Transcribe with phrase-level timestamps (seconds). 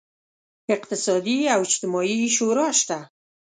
[0.75, 2.99] اقتصادي او اجتماعي شورا شته.